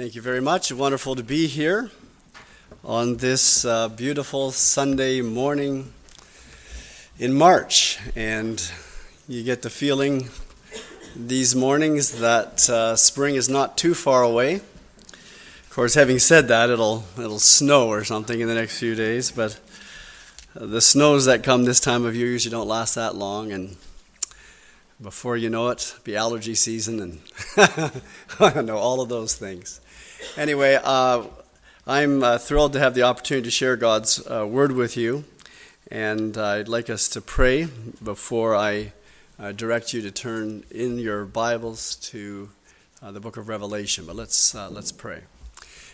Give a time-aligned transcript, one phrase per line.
[0.00, 0.72] Thank you very much.
[0.72, 1.90] Wonderful to be here
[2.82, 5.92] on this uh, beautiful Sunday morning
[7.18, 7.98] in March.
[8.16, 8.66] And
[9.28, 10.30] you get the feeling
[11.14, 14.54] these mornings that uh, spring is not too far away.
[14.54, 19.30] Of course, having said that, it'll, it'll snow or something in the next few days,
[19.30, 19.60] but
[20.54, 23.52] the snows that come this time of year usually don't last that long.
[23.52, 23.76] And
[25.02, 27.20] before you know it, be allergy season and
[28.40, 29.82] I don't know all of those things.
[30.36, 31.24] Anyway, uh,
[31.86, 35.24] I'm uh, thrilled to have the opportunity to share God's uh, word with you,
[35.90, 37.68] and I'd like us to pray
[38.02, 38.92] before I
[39.38, 42.50] uh, direct you to turn in your Bibles to
[43.02, 44.04] uh, the book of Revelation.
[44.06, 45.22] But let's uh, let's pray.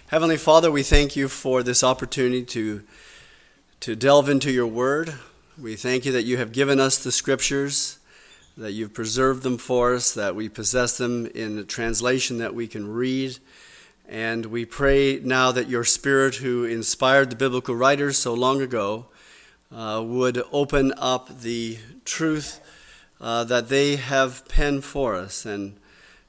[0.08, 2.82] Heavenly Father, we thank you for this opportunity to
[3.80, 5.14] to delve into your word.
[5.56, 7.98] We thank you that you have given us the scriptures
[8.56, 12.66] that you've preserved them for us, that we possess them in a translation that we
[12.66, 13.38] can read.
[14.08, 19.06] And we pray now that your Spirit, who inspired the biblical writers so long ago,
[19.74, 22.60] uh, would open up the truth
[23.20, 25.76] uh, that they have penned for us and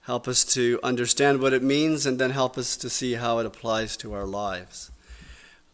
[0.01, 3.45] help us to understand what it means and then help us to see how it
[3.45, 4.91] applies to our lives.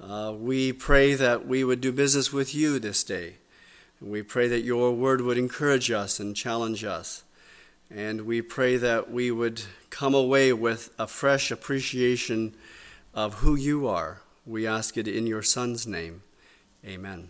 [0.02, 3.36] Uh, we pray that we would do business with you this day
[4.04, 7.24] we pray that your word would encourage us and challenge us.
[7.92, 12.56] And we pray that we would come away with a fresh appreciation
[13.14, 14.22] of who you are.
[14.46, 16.24] We ask it in your Son's name.
[16.86, 17.30] Amen.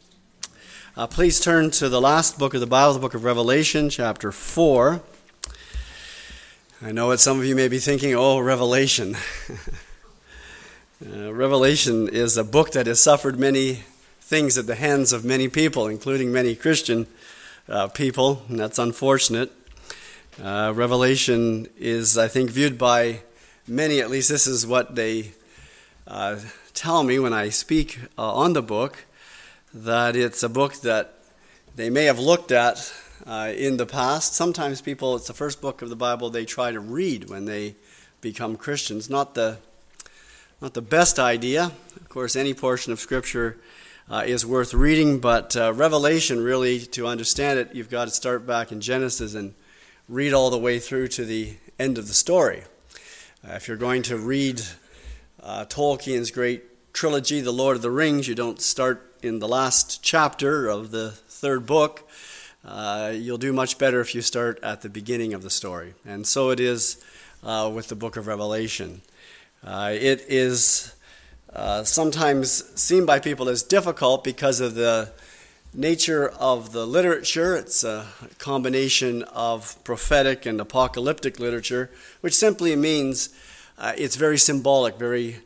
[0.96, 4.32] Uh, please turn to the last book of the Bible, the book of Revelation, chapter
[4.32, 5.02] 4.
[6.82, 9.16] I know what some of you may be thinking, oh, Revelation.
[11.06, 13.84] uh, Revelation is a book that has suffered many
[14.22, 17.08] things at the hands of many people, including many Christian
[17.68, 19.52] uh, people, and that's unfortunate.
[20.42, 23.22] Uh, Revelation is, I think, viewed by
[23.68, 25.32] many, at least this is what they
[26.08, 26.38] uh,
[26.74, 29.06] tell me when I speak uh, on the book,
[29.76, 31.20] that it's a book that
[31.76, 32.92] they may have looked at
[33.28, 34.34] uh, in the past.
[34.34, 37.76] Sometimes people, it's the first book of the Bible they try to read when they
[38.20, 39.12] become Christians.
[39.12, 39.60] Not the,
[40.64, 41.74] not the best idea.
[41.96, 43.60] Of course, any portion of Scripture
[44.10, 48.48] uh, is worth reading, but uh, Revelation, really, to understand it, you've got to start
[48.48, 49.54] back in Genesis and
[50.10, 52.64] read all the way through to the end of the story.
[53.48, 54.62] Uh, if you're going to read
[55.42, 60.04] uh, Tolkien's great trilogy, The Lord of the Rings, you don't start in the last
[60.04, 62.10] chapter of the third book.
[62.66, 65.94] Uh, you'll do much better if you start at the beginning of the story.
[66.06, 67.02] And so it is
[67.42, 69.02] uh, with the book of Revelation.
[69.66, 70.94] it is
[71.54, 75.14] uh, sometimes seen by people as difficult because of the
[75.74, 77.56] nature of the literature.
[77.56, 78.06] It's a
[78.38, 81.90] combination of prophetic and apocalyptic literature,
[82.22, 83.30] which simply means
[83.78, 85.38] uh, it's very symbolic, very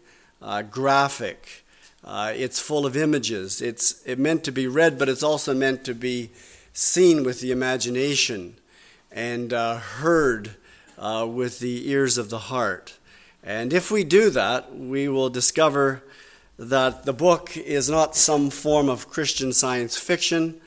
[0.41, 1.63] uh, graphic.
[2.03, 3.61] Uh, it's full of images.
[3.61, 6.31] It's it meant to be read, but it's also meant to be
[6.73, 8.55] seen with the imagination
[9.11, 10.55] and uh, heard
[10.97, 12.97] uh, with the ears of the heart.
[13.43, 16.03] And if we do that, we will discover
[16.57, 20.59] that the book is not some form of Christian science fiction.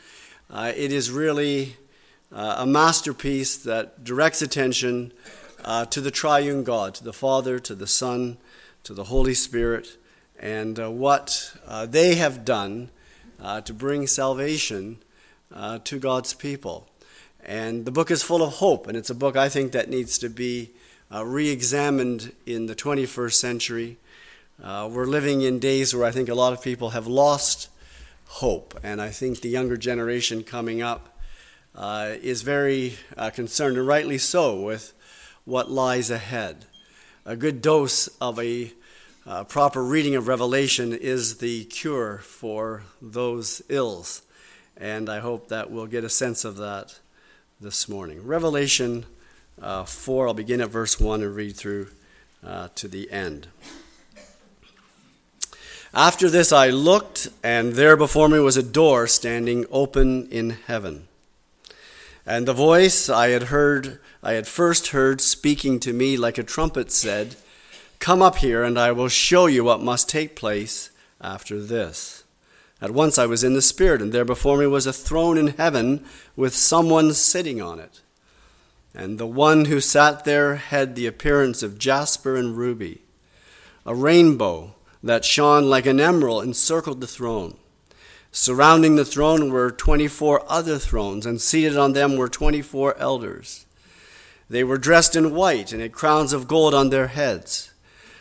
[0.48, 1.76] Uh, it is really
[2.32, 5.12] uh, a masterpiece that directs attention
[5.64, 8.38] uh, to the triune God, to the Father, to the Son,
[8.84, 9.96] to the Holy Spirit,
[10.38, 12.90] and uh, what uh, they have done
[13.42, 14.98] uh, to bring salvation
[15.82, 16.86] to God's people.
[17.44, 20.18] And the book is full of hope, and it's a book I think that needs
[20.18, 20.70] to be
[21.10, 23.96] re examined in the 21st century.
[24.62, 27.70] Uh, we're living in days where I think a lot of people have lost
[28.26, 31.18] hope, and I think the younger generation coming up
[31.74, 34.92] uh, is very uh, concerned, and rightly so, with
[35.46, 36.66] what lies ahead.
[37.24, 38.72] A good dose of a
[39.26, 44.20] uh, proper reading of Revelation is the cure for those ills,
[44.76, 46.98] and I hope that we'll get a sense of that
[47.62, 48.26] this morning.
[48.26, 49.06] Revelation
[49.62, 50.28] uh, 4.
[50.28, 51.88] I'll begin at verse 1 and read through
[52.46, 53.48] uh, to the end.
[55.92, 61.08] After this I looked, and there before me was a door standing open in heaven.
[62.24, 66.44] And the voice I had heard, I had first heard speaking to me like a
[66.44, 67.34] trumpet said,
[67.98, 70.90] Come up here, and I will show you what must take place
[71.20, 72.22] after this.
[72.80, 75.48] At once I was in the Spirit, and there before me was a throne in
[75.48, 76.04] heaven
[76.36, 78.00] with someone sitting on it.
[78.94, 83.02] And the one who sat there had the appearance of jasper and ruby.
[83.84, 87.56] A rainbow that shone like an emerald encircled the throne.
[88.32, 93.66] Surrounding the throne were 24 other thrones, and seated on them were 24 elders.
[94.48, 97.72] They were dressed in white and had crowns of gold on their heads.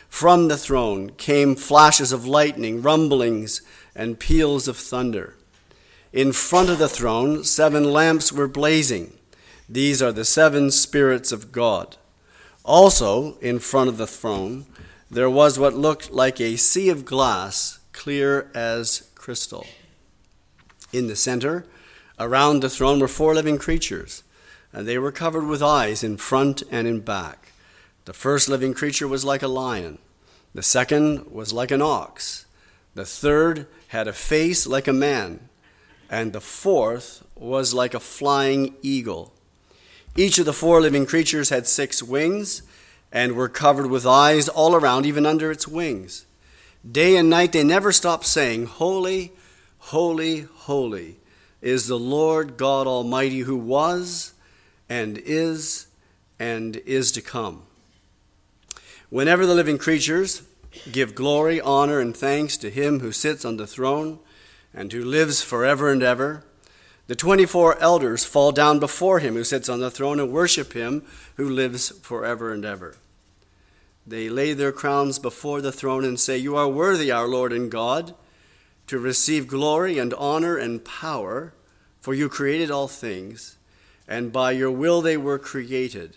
[0.08, 3.62] From the throne came flashes of lightning, rumblings,
[3.94, 5.36] and peals of thunder.
[6.12, 9.12] In front of the throne, seven lamps were blazing.
[9.68, 11.96] These are the seven spirits of God.
[12.64, 14.66] Also, in front of the throne,
[15.10, 19.66] there was what looked like a sea of glass, clear as crystal.
[20.92, 21.66] In the center,
[22.18, 24.22] around the throne, were four living creatures,
[24.72, 27.52] and they were covered with eyes in front and in back.
[28.04, 29.98] The first living creature was like a lion,
[30.54, 32.46] the second was like an ox,
[32.94, 35.48] the third had a face like a man,
[36.08, 39.32] and the fourth was like a flying eagle.
[40.16, 42.62] Each of the four living creatures had six wings
[43.12, 46.26] and were covered with eyes all around, even under its wings.
[46.90, 49.32] Day and night they never stopped saying, Holy,
[49.78, 51.16] holy, holy
[51.60, 54.32] is the Lord God Almighty who was
[54.88, 55.86] and is
[56.38, 57.62] and is to come.
[59.10, 60.42] Whenever the living creatures
[60.90, 64.18] give glory, honor, and thanks to him who sits on the throne
[64.72, 66.44] and who lives forever and ever,
[67.10, 71.02] the 24 elders fall down before him who sits on the throne and worship him
[71.34, 72.94] who lives forever and ever.
[74.06, 77.68] They lay their crowns before the throne and say, You are worthy, our Lord and
[77.68, 78.14] God,
[78.86, 81.52] to receive glory and honor and power,
[82.00, 83.56] for you created all things,
[84.06, 86.16] and by your will they were created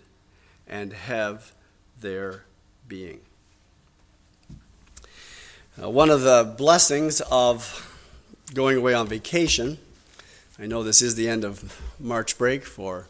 [0.67, 1.53] and have
[1.99, 2.43] their
[2.87, 3.21] being.
[5.81, 7.89] Uh, one of the blessings of
[8.53, 9.79] going away on vacation,
[10.59, 13.07] I know this is the end of March break for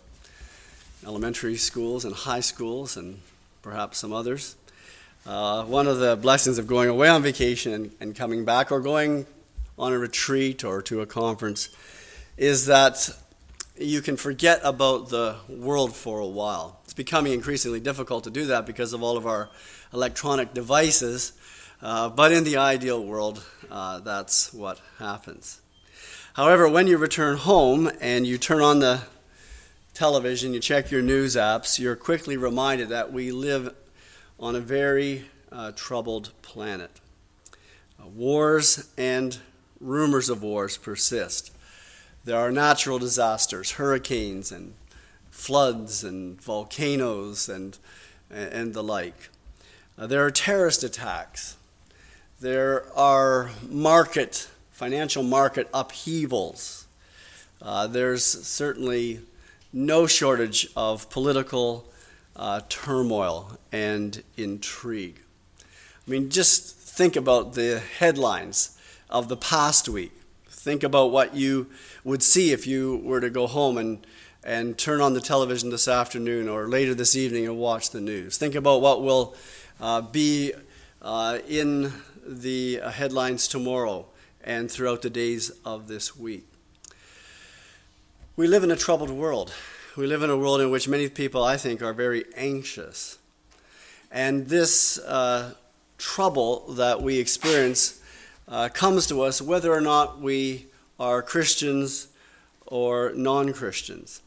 [1.05, 3.19] elementary schools and high schools and
[3.61, 4.55] perhaps some others.
[5.25, 8.79] Uh, one of the blessings of going away on vacation and, and coming back or
[8.79, 9.25] going
[9.77, 11.67] on a retreat or to a conference
[12.37, 13.09] is that
[13.77, 16.79] you can forget about the world for a while.
[16.85, 19.49] It's becoming increasingly difficult to do that because of all of our
[19.93, 21.33] electronic devices,
[21.81, 25.59] uh, but in the ideal world, uh, that's what happens.
[26.33, 29.03] However, when you return home and you turn on the
[29.93, 33.75] television, you check your news apps, you're quickly reminded that we live
[34.39, 36.89] on a very uh, troubled planet.
[38.01, 39.37] Uh, wars and
[39.79, 41.51] rumors of wars persist.
[42.25, 44.73] There are natural disasters, hurricanes and
[45.29, 47.77] floods and volcanoes and,
[48.31, 49.29] and the like.
[49.99, 51.57] Uh, there are terrorist attacks.
[52.41, 54.47] There are market,
[54.83, 56.87] financial market upheavals.
[57.61, 59.21] Uh, there's certainly
[59.71, 61.85] no shortage of political
[62.35, 65.21] uh, turmoil and intrigue.
[66.05, 68.77] I mean, just think about the headlines
[69.09, 70.11] of the past week.
[70.49, 71.67] Think about what you
[72.03, 74.05] would see if you were to go home and,
[74.43, 78.37] and turn on the television this afternoon or later this evening and watch the news.
[78.37, 79.33] Think about what will
[79.79, 80.51] uh, be
[81.01, 81.93] uh, in
[82.27, 84.07] the headlines tomorrow
[84.43, 86.45] and throughout the days of this week.
[88.35, 89.53] We live in a troubled world.
[89.95, 93.19] We live in a world in which many people, I think, are very anxious.
[94.11, 95.53] And this uh,
[95.97, 98.01] trouble that we experience
[98.47, 100.65] uh, comes to us whether or not we
[100.99, 102.07] are Christians
[102.65, 104.21] or non Christians.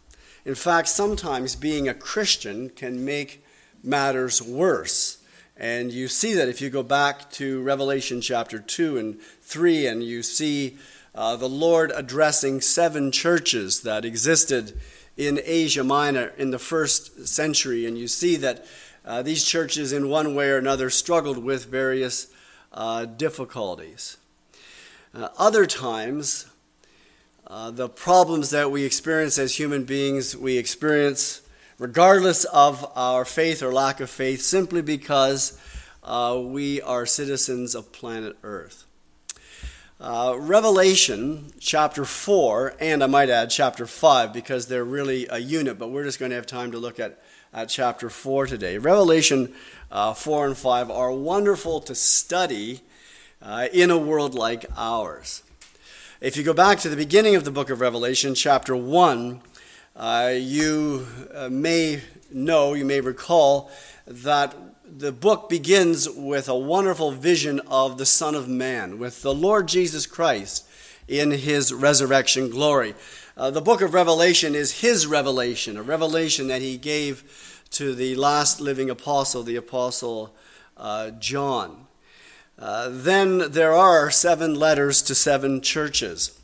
[0.45, 3.45] In fact, sometimes being a Christian can make
[3.83, 5.16] matters worse.
[5.59, 10.05] And you see that if you go back to Revelation chapter 2 and 3, and
[10.05, 10.77] you see
[11.15, 14.79] uh, the Lord addressing seven churches that existed
[15.17, 18.67] in Asia Minor in the first century, and you see that
[19.07, 22.27] uh, these churches, in one way or another, struggled with various
[22.73, 24.19] uh, difficulties.
[25.15, 26.51] Uh, other times,
[27.47, 31.41] uh, the problems that we experience as human beings, we experience
[31.79, 35.59] regardless of our faith or lack of faith, simply because
[36.03, 38.85] uh, we are citizens of planet Earth.
[39.99, 45.79] Uh, Revelation chapter 4, and I might add chapter 5, because they're really a unit,
[45.79, 48.79] but we're just going to have time to look at, at chapter 4 today.
[48.79, 49.55] Revelation
[49.91, 52.81] uh, 4 and 5 are wonderful to study
[53.41, 55.43] uh, in a world like ours.
[56.21, 59.41] If you go back to the beginning of the book of Revelation, chapter 1,
[59.97, 63.71] uh, you uh, may know, you may recall,
[64.07, 64.55] that
[64.87, 69.69] the book begins with a wonderful vision of the Son of Man, with the Lord
[69.69, 70.67] Jesus Christ
[71.09, 72.95] in his resurrection glory.
[73.37, 78.15] Uh, the book of Revelation is his revelation, a revelation that he gave to the
[78.17, 80.35] last living apostle, the apostle
[80.77, 81.87] uh, John.
[82.59, 86.39] Uh, then there are seven letters to seven churches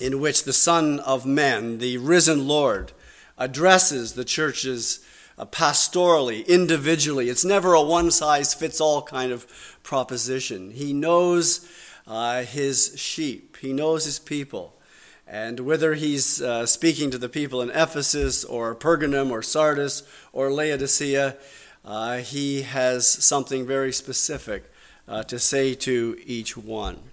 [0.00, 2.92] in which the Son of Man, the risen Lord,
[3.38, 5.04] addresses the churches
[5.38, 7.28] uh, pastorally, individually.
[7.28, 9.46] It's never a one size fits all kind of
[9.82, 10.70] proposition.
[10.70, 11.68] He knows
[12.06, 14.76] uh, his sheep, he knows his people.
[15.26, 20.02] And whether he's uh, speaking to the people in Ephesus or Pergamum or Sardis
[20.32, 21.36] or Laodicea,
[21.84, 24.64] uh, he has something very specific
[25.06, 27.09] uh, to say to each one.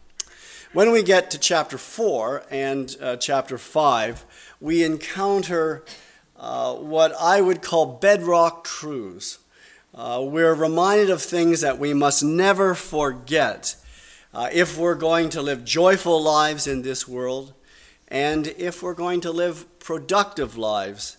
[0.73, 4.25] When we get to chapter 4 and uh, chapter 5,
[4.59, 5.85] we encounter
[6.35, 9.39] uh, what I would call bedrock truths.
[9.95, 13.77] Uh, we're reminded of things that we must never forget
[14.33, 17.53] uh, if we're going to live joyful lives in this world
[18.09, 21.15] and if we're going to live productive lives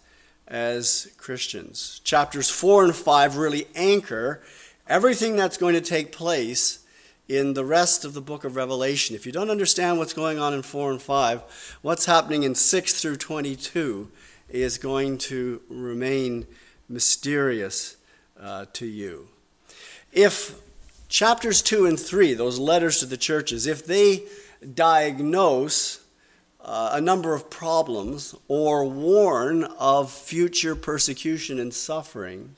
[0.46, 2.02] as Christians.
[2.04, 4.42] Chapters 4 and 5 really anchor
[4.86, 6.84] everything that's going to take place
[7.28, 9.14] in the rest of the book of Revelation.
[9.14, 13.00] If you don't understand what's going on in 4 and 5, what's happening in 6
[13.00, 14.10] through 22
[14.48, 16.46] is going to remain
[16.88, 17.96] mysterious
[18.40, 19.28] uh, to you.
[20.10, 20.58] If
[21.08, 24.22] chapters 2 and 3, those letters to the churches, if they
[24.74, 26.02] diagnose
[26.62, 32.56] uh, a number of problems or warn of future persecution and suffering,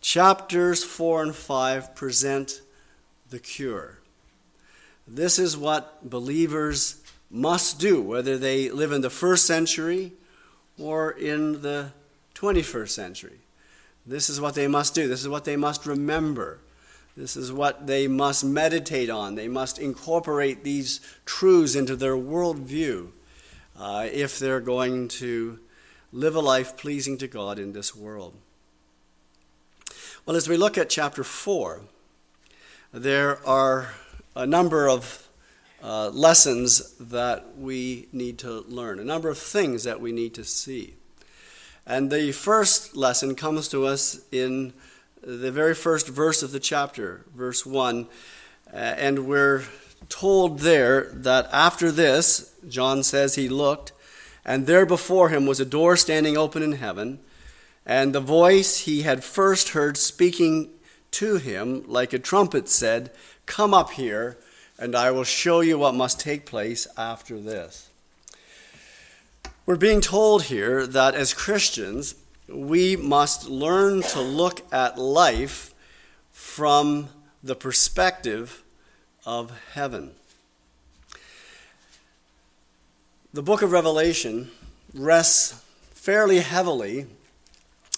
[0.00, 2.60] chapters 4 and 5 present
[3.30, 3.98] the cure.
[5.06, 10.12] This is what believers must do, whether they live in the first century
[10.78, 11.92] or in the
[12.34, 13.38] 21st century.
[14.06, 15.08] This is what they must do.
[15.08, 16.58] This is what they must remember.
[17.16, 19.34] This is what they must meditate on.
[19.34, 23.08] They must incorporate these truths into their worldview
[23.78, 25.58] uh, if they're going to
[26.12, 28.34] live a life pleasing to God in this world.
[30.24, 31.82] Well, as we look at chapter 4,
[32.92, 33.94] there are
[34.34, 35.28] a number of
[35.82, 40.44] uh, lessons that we need to learn, a number of things that we need to
[40.44, 40.94] see.
[41.86, 44.72] And the first lesson comes to us in
[45.22, 48.06] the very first verse of the chapter, verse 1.
[48.72, 49.64] Uh, and we're
[50.08, 53.92] told there that after this, John says he looked,
[54.44, 57.20] and there before him was a door standing open in heaven,
[57.86, 60.70] and the voice he had first heard speaking
[61.12, 63.10] to him, like a trumpet, said,
[63.46, 64.38] Come up here,
[64.78, 67.90] and I will show you what must take place after this.
[69.66, 72.14] We're being told here that as Christians,
[72.48, 75.74] we must learn to look at life
[76.32, 77.08] from
[77.42, 78.62] the perspective
[79.24, 80.12] of heaven.
[83.32, 84.50] The book of Revelation
[84.92, 85.62] rests
[85.92, 87.06] fairly heavily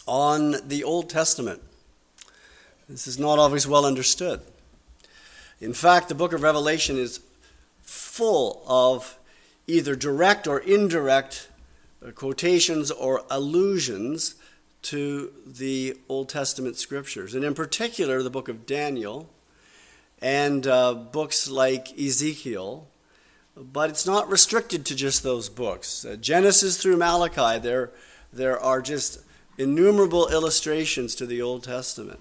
[0.06, 1.62] on the Old Testament.
[2.88, 4.40] This is not always well understood.
[5.60, 7.20] In fact, the book of Revelation is
[7.82, 9.18] full of
[9.66, 11.48] either direct or indirect
[12.04, 14.34] uh, quotations or allusions
[14.82, 19.30] to the Old Testament scriptures, and in particular, the book of Daniel
[20.20, 22.88] and uh, books like Ezekiel.
[23.56, 26.04] But it's not restricted to just those books.
[26.04, 27.90] Uh, Genesis through Malachi, there,
[28.32, 29.20] there are just
[29.58, 32.20] innumerable illustrations to the Old Testament.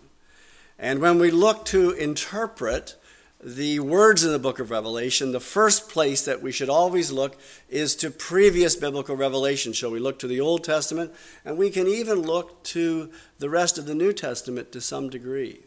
[0.81, 2.95] And when we look to interpret
[3.39, 7.37] the words in the book of Revelation, the first place that we should always look
[7.69, 9.73] is to previous biblical revelation.
[9.73, 11.11] Shall we look to the Old Testament?
[11.45, 15.65] And we can even look to the rest of the New Testament to some degree.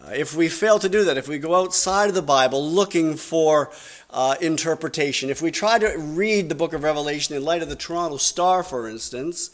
[0.00, 3.16] Uh, if we fail to do that, if we go outside of the Bible looking
[3.16, 3.72] for
[4.10, 7.74] uh, interpretation, if we try to read the book of Revelation in light of the
[7.74, 9.50] Toronto Star, for instance,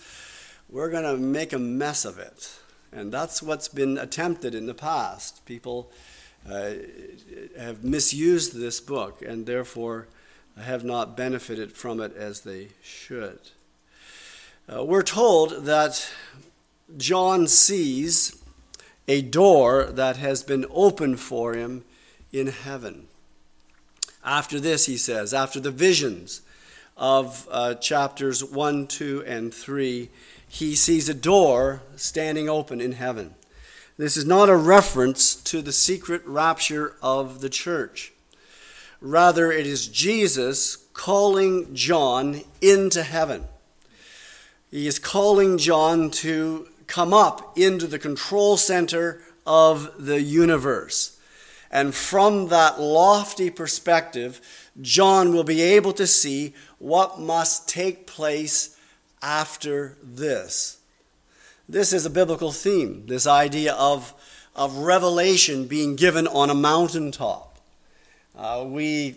[0.69, 2.59] we're going to make a mess of it.
[2.97, 5.45] And that's what's been attempted in the past.
[5.45, 5.91] People
[6.51, 6.73] uh,
[7.59, 10.09] have misused this book and therefore
[10.59, 13.39] have not benefited from it as they should.
[14.73, 16.11] Uh, we're told that
[16.97, 18.43] John sees
[19.07, 21.85] a door that has been opened for him
[22.33, 23.09] in heaven.
[24.25, 26.41] After this, he says, after the visions
[26.97, 30.09] of uh, chapters 1, 2, and 3,
[30.49, 33.35] he sees a door standing open in heaven.
[33.99, 38.13] This is not a reference to the secret rapture of the church.
[39.01, 43.45] Rather, it is Jesus calling John into heaven.
[44.71, 51.19] He is calling John to come up into the control center of the universe.
[51.71, 54.41] And from that lofty perspective,
[54.81, 58.76] John will be able to see what must take place
[59.23, 60.79] after this.
[61.69, 64.15] This is a biblical theme, this idea of,
[64.55, 67.59] of revelation being given on a mountaintop.
[68.37, 69.17] Uh, we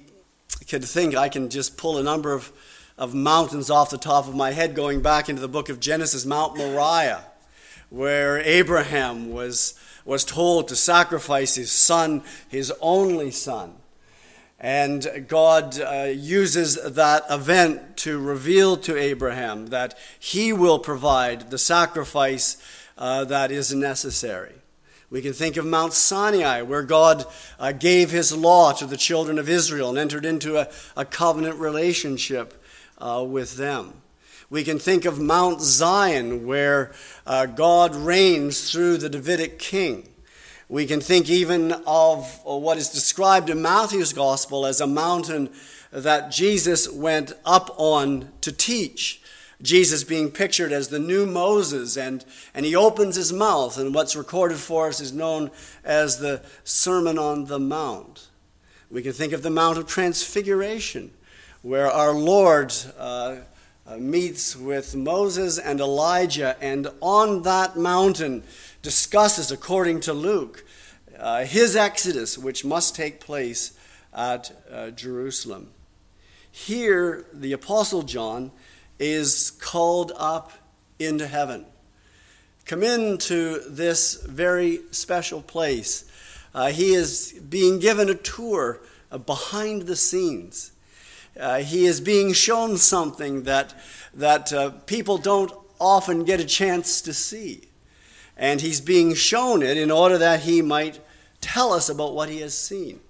[0.67, 2.51] could think I can just pull a number of,
[2.97, 6.25] of mountains off the top of my head going back into the book of Genesis,
[6.25, 7.23] Mount Moriah.
[7.89, 9.73] where Abraham was,
[10.05, 13.73] was told to sacrifice his son, his only son.
[14.59, 21.57] And God uh, uses that event to reveal to Abraham that he will provide the
[21.57, 22.57] sacrifice
[22.97, 24.55] uh, that is necessary.
[25.09, 27.25] We can think of Mount Sinai, where God
[27.57, 31.57] uh, gave his law to the children of Israel and entered into a, a covenant
[31.57, 32.61] relationship
[32.99, 33.93] uh, with them.
[34.49, 36.91] We can think of Mount Zion, where
[37.25, 40.08] uh, God reigns through the Davidic king.
[40.71, 45.49] We can think even of uh, what is described in Matthew's gospel as a mountain
[45.91, 49.19] that Jesus went up on to teach.
[49.63, 52.23] Jesus being pictured as the new Moses, and,
[52.53, 55.49] and he opens his mouth, and what's recorded for us is known
[55.83, 58.27] as the Sermon on the Mount.
[58.91, 61.09] We can think of the Mount of Transfiguration,
[61.63, 63.37] where our Lord uh,
[63.87, 68.43] uh, meets with Moses and Elijah, and on that mountain
[68.81, 70.65] discusses, according to Luke,
[71.17, 73.77] uh, his exodus, which must take place
[74.13, 75.69] at uh, Jerusalem.
[76.51, 78.51] Here, the Apostle John
[78.97, 80.51] is called up
[80.97, 81.65] into heaven.
[82.65, 86.09] Come into this very special place.
[86.53, 88.81] Uh, he is being given a tour
[89.11, 90.71] uh, behind the scenes.
[91.39, 93.73] Uh, he is being shown something that,
[94.13, 97.68] that uh, people don't often get a chance to see.
[98.39, 101.01] And he's being shown it in order that he might
[101.41, 103.01] tell us about what he has seen,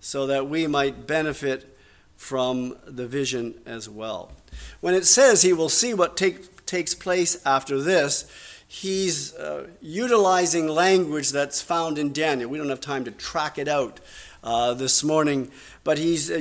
[0.00, 1.78] so that we might benefit
[2.16, 4.32] from the vision as well.
[4.80, 8.26] When it says he will see what take, takes place after this,
[8.66, 12.50] he's uh, utilizing language that's found in Daniel.
[12.50, 14.00] We don't have time to track it out
[14.42, 15.50] uh, this morning,
[15.84, 16.36] but he's uh,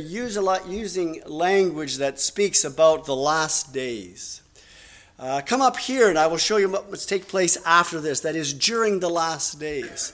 [0.67, 4.42] using language that speaks about the last days.
[5.19, 8.21] Uh, come up here and I will show you what must take place after this,
[8.21, 10.13] that is, during the last days.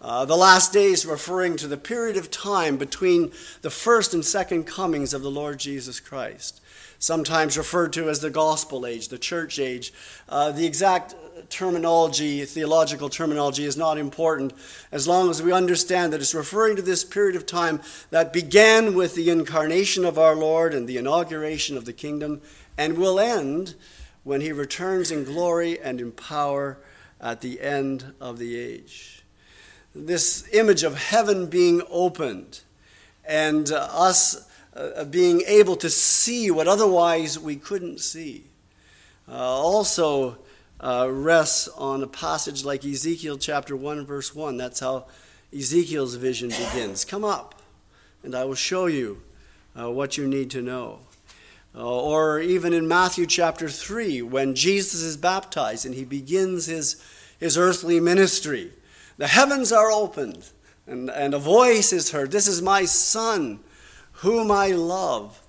[0.00, 3.32] Uh, the last days referring to the period of time between
[3.62, 6.60] the first and second comings of the Lord Jesus Christ
[7.00, 9.92] sometimes referred to as the gospel age, the church age.
[10.28, 11.14] Uh, the exact
[11.48, 14.52] terminology, theological terminology, is not important
[14.92, 18.94] as long as we understand that it's referring to this period of time that began
[18.94, 22.42] with the incarnation of our Lord and the inauguration of the kingdom
[22.76, 23.74] and will end
[24.24, 26.78] when he returns in glory and in power
[27.20, 29.22] at the end of the age.
[29.94, 32.60] This image of heaven being opened
[33.24, 38.44] and uh, us uh, being able to see what otherwise we couldn't see.
[39.28, 40.38] Uh, also
[40.80, 44.56] uh, rests on a passage like Ezekiel chapter 1, verse 1.
[44.56, 45.06] That's how
[45.54, 47.04] Ezekiel's vision begins.
[47.04, 47.60] Come up,
[48.22, 49.22] and I will show you
[49.78, 51.00] uh, what you need to know.
[51.74, 57.02] Uh, or even in Matthew chapter 3, when Jesus is baptized and he begins his,
[57.38, 58.72] his earthly ministry,
[59.18, 60.48] the heavens are opened
[60.86, 63.60] and, and a voice is heard This is my Son
[64.14, 65.42] whom I love.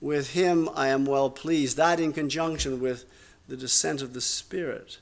[0.00, 1.76] With him I am well pleased.
[1.76, 3.04] That in conjunction with
[3.46, 4.98] the descent of the Spirit.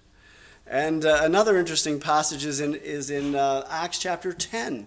[0.66, 4.86] And uh, another interesting passage is in, is in uh, Acts chapter 10,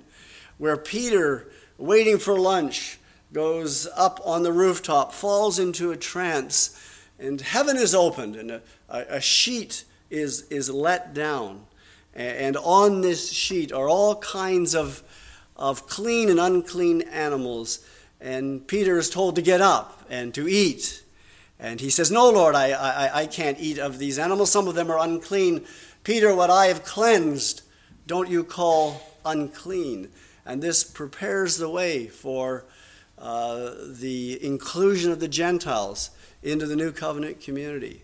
[0.58, 2.98] where Peter, waiting for lunch,
[3.31, 6.79] goes up on the rooftop, falls into a trance,
[7.19, 11.65] and heaven is opened, and a, a sheet is, is let down.
[12.13, 15.03] And on this sheet are all kinds of,
[15.55, 17.85] of clean and unclean animals
[18.21, 21.03] and Peter is told to get up and to eat.
[21.59, 24.51] And he says, No, Lord, I, I, I can't eat of these animals.
[24.51, 25.65] Some of them are unclean.
[26.03, 27.61] Peter, what I have cleansed,
[28.07, 30.09] don't you call unclean.
[30.45, 32.65] And this prepares the way for
[33.19, 36.10] uh, the inclusion of the Gentiles
[36.41, 38.03] into the new covenant community.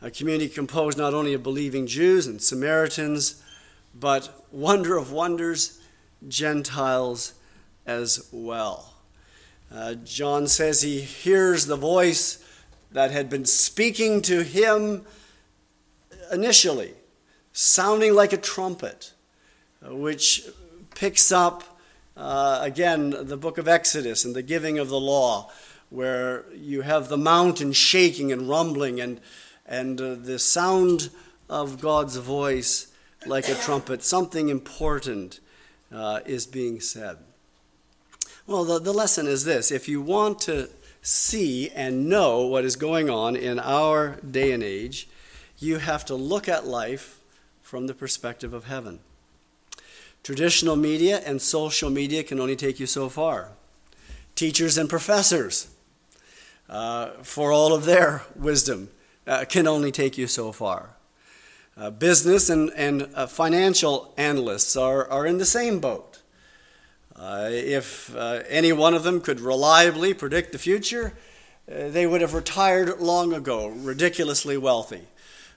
[0.00, 3.42] A community composed not only of believing Jews and Samaritans,
[3.94, 5.80] but wonder of wonders,
[6.28, 7.34] Gentiles
[7.86, 8.94] as well.
[9.72, 12.44] Uh, John says he hears the voice
[12.92, 15.04] that had been speaking to him
[16.30, 16.92] initially,
[17.52, 19.12] sounding like a trumpet,
[19.84, 20.44] uh, which
[20.94, 21.71] picks up
[22.16, 25.50] uh, again the book of Exodus and the giving of the law,
[25.90, 29.20] where you have the mountain shaking and rumbling and,
[29.66, 31.10] and uh, the sound
[31.48, 32.92] of God's voice
[33.26, 34.02] like a trumpet.
[34.02, 35.40] Something important
[35.92, 37.18] uh, is being said.
[38.46, 40.70] Well, the, the lesson is this if you want to
[41.02, 45.08] see and know what is going on in our day and age,
[45.58, 47.20] you have to look at life
[47.60, 49.00] from the perspective of heaven.
[50.22, 53.48] Traditional media and social media can only take you so far.
[54.36, 55.68] Teachers and professors,
[56.68, 58.90] uh, for all of their wisdom,
[59.26, 60.90] uh, can only take you so far.
[61.76, 66.20] Uh, business and, and uh, financial analysts are, are in the same boat.
[67.16, 71.14] Uh, if uh, any one of them could reliably predict the future,
[71.66, 75.02] they would have retired long ago, ridiculously wealthy.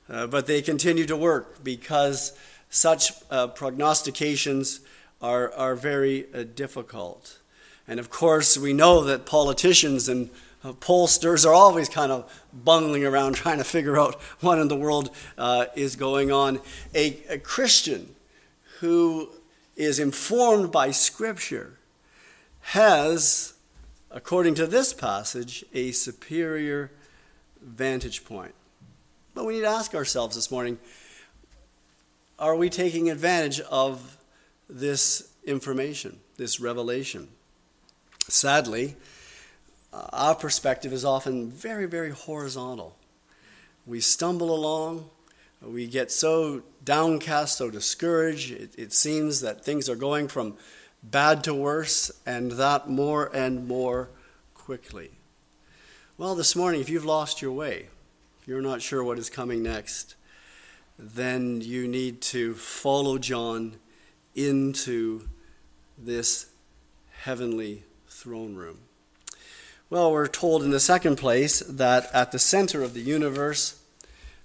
[0.07, 2.37] But they continue to work because
[2.69, 3.11] such
[3.55, 4.81] prognostications
[5.21, 6.23] are, are very
[6.55, 7.39] difficult.
[7.87, 10.29] And of course, we know that politicians and
[10.63, 14.75] uh, pollsters are always kind of bungling around trying to figure out what in the
[14.75, 16.59] world uh, is going on.
[16.95, 18.15] A, a Christian
[18.79, 19.29] who
[19.75, 21.77] is informed by Scripture
[22.61, 23.53] has,
[24.09, 26.91] according to this passage, a superior
[27.61, 28.55] vantage point.
[29.35, 30.79] But we need to ask ourselves this morning
[32.37, 34.17] are we taking advantage of
[34.69, 37.29] this information, this revelation?
[38.27, 38.95] Sadly,
[39.93, 42.97] uh, our perspective is often very, very horizontal.
[43.85, 45.09] We stumble along,
[45.61, 48.51] we get so downcast, so discouraged.
[48.51, 50.55] It, it, seems that things are going from
[51.01, 54.09] bad to worse, and that more and more
[54.53, 55.11] quickly.
[56.17, 57.89] Well, this morning, if you've lost your way,
[58.45, 60.15] you're not sure what is coming next,
[60.97, 63.75] then you need to follow John
[64.33, 65.27] into
[65.97, 66.47] this
[67.23, 68.79] heavenly throne room?
[69.89, 73.79] Well, we're told in the second place that at the center of the universe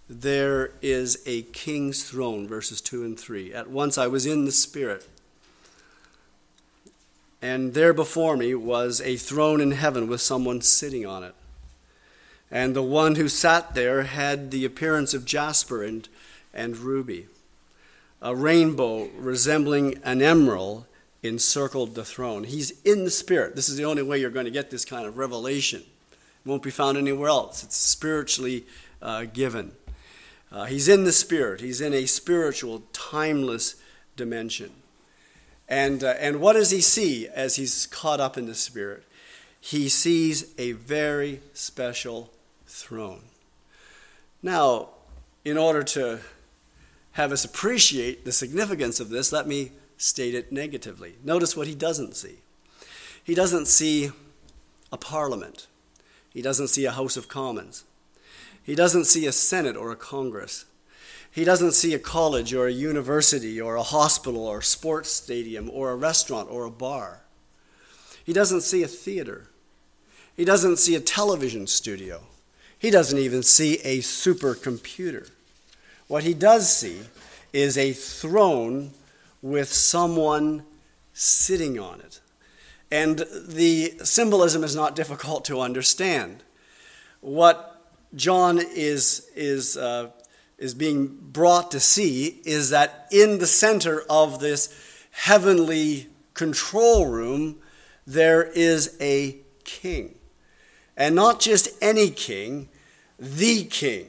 [0.08, 3.54] there is a king's throne, verses 2 and 3.
[3.54, 5.06] At once I was in the Spirit,
[7.40, 11.34] and there before me was a throne in heaven with someone sitting on it.
[12.50, 16.08] And the one who sat there had the appearance of jasper and,
[16.52, 17.26] and ruby.
[18.22, 20.86] A rainbow resembling an emerald
[21.22, 22.44] encircled the throne.
[22.44, 23.56] He's in the Spirit.
[23.56, 25.80] This is the only way you're going to get this kind of revelation.
[26.10, 27.62] It won't be found anywhere else.
[27.62, 28.66] It's spiritually
[29.02, 29.72] uh, given.
[30.52, 31.60] Uh, he's in the Spirit.
[31.60, 33.76] He's in a spiritual, timeless
[34.16, 34.72] dimension.
[35.68, 39.04] And, uh, and what does he see as he's caught up in the Spirit?
[39.60, 42.32] He sees a very special
[42.66, 43.22] throne.
[44.42, 44.88] Now,
[45.44, 46.20] in order to
[47.20, 51.16] have us appreciate the significance of this, let me state it negatively.
[51.22, 52.38] Notice what he doesn't see.
[53.22, 54.10] He doesn't see
[54.90, 55.66] a parliament,
[56.32, 57.84] he doesn't see a House of Commons,
[58.62, 60.64] he doesn't see a Senate or a Congress.
[61.32, 65.70] He doesn't see a college or a university or a hospital or a sports stadium
[65.72, 67.20] or a restaurant or a bar.
[68.24, 69.48] He doesn't see a theater.
[70.36, 72.22] He doesn't see a television studio.
[72.76, 75.30] He doesn't even see a supercomputer.
[76.10, 77.02] What he does see
[77.52, 78.90] is a throne
[79.42, 80.64] with someone
[81.12, 82.18] sitting on it.
[82.90, 86.42] And the symbolism is not difficult to understand.
[87.20, 87.80] What
[88.16, 90.10] John is, is, uh,
[90.58, 94.76] is being brought to see is that in the center of this
[95.12, 97.60] heavenly control room,
[98.04, 100.16] there is a king.
[100.96, 102.68] And not just any king,
[103.16, 104.08] the king,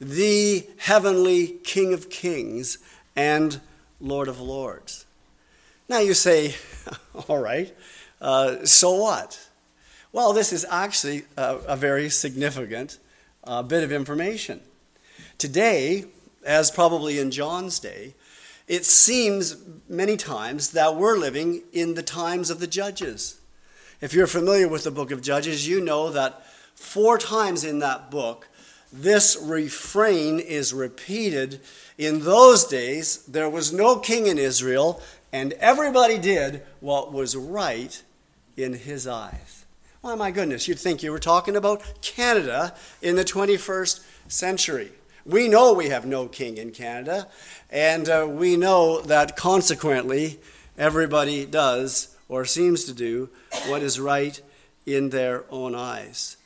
[0.00, 2.78] the heavenly king of kings
[3.16, 3.60] and
[4.00, 5.06] Lord of Lords.
[5.88, 6.54] Now you say,
[7.28, 7.74] all right,
[8.20, 9.48] uh, so what?
[10.12, 12.98] Well, this is actually a, a very significant
[13.44, 14.60] uh, bit of information.
[15.36, 16.04] Today,
[16.44, 18.14] as probably in John's day,
[18.66, 19.56] it seems
[19.88, 23.40] many times that we're living in the times of the judges.
[24.00, 28.10] If you're familiar with the book of Judges, you know that four times in that
[28.10, 28.48] book,
[28.92, 31.60] this refrain is repeated.
[31.96, 38.02] In those days, there was no king in Israel, and everybody did what was right
[38.56, 39.66] in his eyes.
[40.00, 44.92] Why, my goodness, you'd think you were talking about Canada in the 21st century.
[45.26, 47.28] We know we have no king in Canada,
[47.70, 50.38] and uh, we know that consequently,
[50.78, 53.28] everybody does or seems to do
[53.66, 54.40] what is right
[54.86, 56.37] in their own eyes.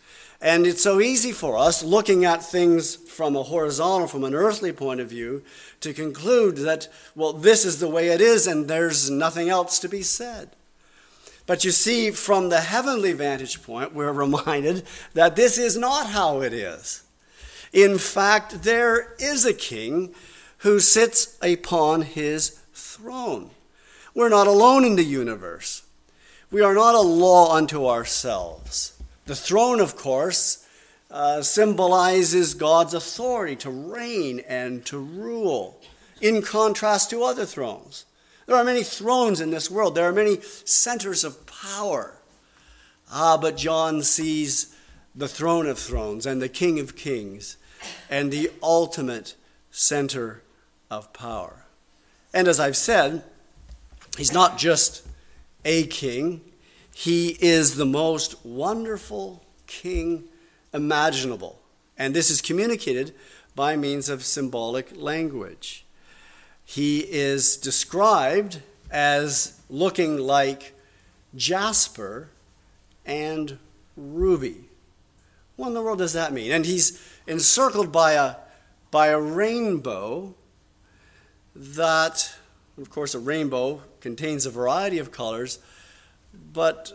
[0.43, 4.73] And it's so easy for us, looking at things from a horizontal, from an earthly
[4.73, 5.45] point of view,
[5.81, 9.89] to conclude that, well, this is the way it is and there's nothing else to
[9.89, 10.51] be said.
[11.47, 14.83] But you see, from the heavenly vantage point, we're reminded
[15.15, 17.05] that this is not how it is.
[17.73, 20.13] In fact, there is a king
[20.59, 23.51] who sits upon his throne.
[24.13, 25.83] We're not alone in the universe.
[26.51, 28.92] We are not a law unto ourselves.
[29.33, 30.63] The throne, of course,
[31.11, 35.81] uh, symbolizes God's authority to reign and to rule,
[36.21, 38.05] in contrast to other thrones.
[38.45, 42.19] There are many thrones in this world, there are many centers of power.
[43.11, 44.77] Ah, but John sees
[45.15, 47.57] the throne of thrones and the King of kings
[48.11, 49.35] and the ultimate
[49.71, 50.43] center
[50.91, 51.65] of power.
[52.35, 53.25] And as I've said,
[54.19, 55.07] he's not just
[55.65, 56.43] a king,
[56.95, 60.25] he is the most wonderful king
[60.73, 61.61] imaginable.
[61.97, 63.15] And this is communicated
[63.55, 65.85] by means of symbolic language.
[66.65, 70.75] He is described as looking like
[71.35, 72.29] jasper
[73.05, 73.59] and
[73.97, 74.65] ruby.
[75.57, 76.51] What in the world does that mean?
[76.53, 78.37] And he's encircled by a,
[78.91, 80.35] by a rainbow
[81.55, 82.35] that,
[82.79, 85.59] of course, a rainbow contains a variety of colors,
[86.33, 86.93] but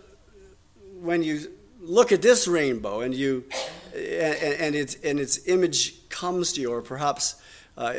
[0.99, 3.45] when you look at this rainbow and you
[3.93, 7.41] and, and, its, and its image comes to you, or perhaps
[7.77, 7.93] uh,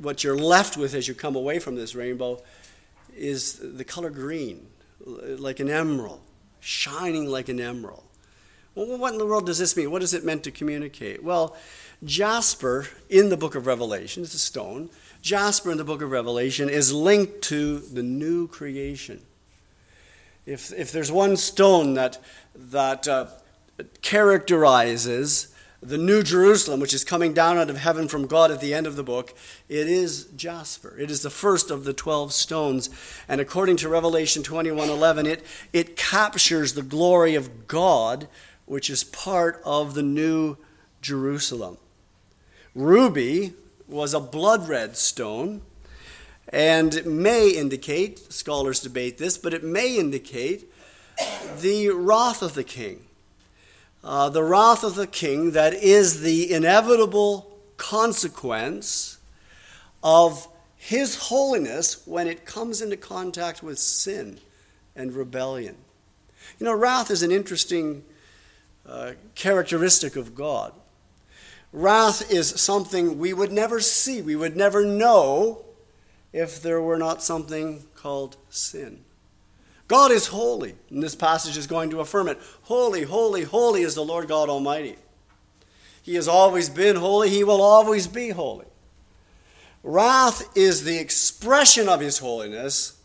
[0.00, 2.42] what you're left with as you come away from this rainbow
[3.16, 4.66] is the color green,
[5.04, 6.20] like an emerald,
[6.60, 8.04] shining like an emerald.
[8.74, 9.90] Well, what in the world does this mean?
[9.90, 11.22] What is it meant to communicate?
[11.22, 11.56] Well,
[12.04, 14.90] jasper in the book of Revelation, it's a stone.
[15.20, 19.22] Jasper in the book of Revelation is linked to the new creation.
[20.48, 22.18] If, if there's one stone that,
[22.54, 23.26] that uh,
[24.00, 28.72] characterizes the New Jerusalem, which is coming down out of heaven from God at the
[28.72, 29.34] end of the book,
[29.68, 30.96] it is jasper.
[30.98, 32.88] It is the first of the 12 stones.
[33.28, 38.26] And according to Revelation 21:11, it, it captures the glory of God,
[38.64, 40.56] which is part of the New
[41.02, 41.76] Jerusalem.
[42.74, 43.52] Ruby
[43.86, 45.60] was a blood red stone,
[46.50, 50.70] and it may indicate, scholars debate this, but it may indicate
[51.60, 53.04] the wrath of the king
[54.04, 59.18] uh, the wrath of the king that is the inevitable consequence
[60.02, 64.38] of his holiness when it comes into contact with sin
[64.94, 65.76] and rebellion.
[66.58, 68.04] You know, wrath is an interesting
[68.86, 70.72] uh, characteristic of God.
[71.72, 75.64] Wrath is something we would never see, we would never know
[76.32, 79.04] if there were not something called sin.
[79.88, 82.38] God is holy, and this passage is going to affirm it.
[82.62, 84.96] Holy, holy, holy is the Lord God Almighty.
[86.02, 88.66] He has always been holy, He will always be holy.
[89.82, 93.00] Wrath is the expression of His holiness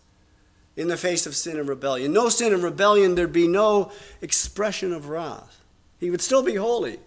[0.76, 2.12] in the face of sin and rebellion.
[2.12, 5.64] No sin and rebellion, there'd be no expression of wrath.
[6.00, 7.00] He would still be holy.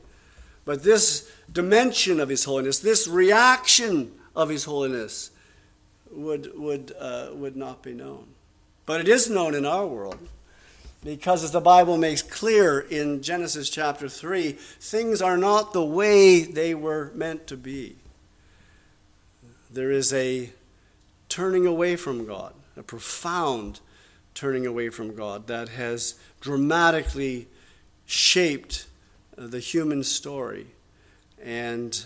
[0.65, 5.31] But this dimension of His holiness, this reaction of His holiness,
[6.17, 8.27] would, would, uh, would not be known.
[8.87, 10.19] But it is known in our world
[11.05, 16.43] because, as the Bible makes clear in Genesis chapter 3, things are not the way
[16.43, 17.97] they were meant to be.
[19.71, 20.51] There is a
[21.29, 23.81] turning away from God, a profound
[24.35, 27.49] turning away from God that has dramatically
[28.07, 28.87] shaped
[29.37, 30.67] the human story
[31.43, 32.05] and,